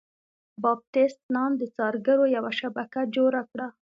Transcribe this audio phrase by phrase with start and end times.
[0.61, 3.67] باپټیست نان د څارګرو یوه شبکه جوړه کړه.